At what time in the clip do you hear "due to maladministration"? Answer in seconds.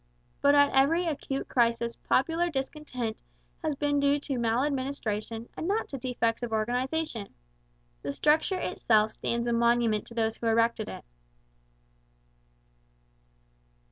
3.99-5.47